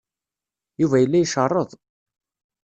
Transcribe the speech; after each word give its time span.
Yuba 0.81 0.97
yella 1.01 1.17
icerreḍ. 1.19 1.69